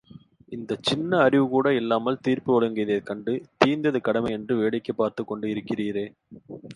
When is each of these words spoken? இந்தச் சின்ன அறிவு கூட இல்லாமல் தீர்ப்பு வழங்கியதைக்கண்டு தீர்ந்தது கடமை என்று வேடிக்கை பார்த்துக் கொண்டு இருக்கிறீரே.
இந்தச் 0.47 0.83
சின்ன 0.83 1.17
அறிவு 1.17 1.49
கூட 1.49 1.73
இல்லாமல் 1.73 2.19
தீர்ப்பு 2.21 2.51
வழங்கியதைக்கண்டு 2.53 3.33
தீர்ந்தது 3.57 4.01
கடமை 4.01 4.31
என்று 4.31 4.55
வேடிக்கை 4.55 4.95
பார்த்துக் 4.95 5.27
கொண்டு 5.27 5.47
இருக்கிறீரே. 5.47 6.05